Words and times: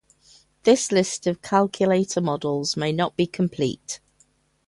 This 0.63 0.91
list 0.91 1.27
of 1.27 1.43
calculator 1.43 2.21
models 2.21 2.75
may 2.75 2.91
not 2.91 3.15
be 3.15 3.27
complete. 3.27 3.99